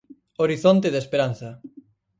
[0.43, 1.49] Horizonte de esperanza.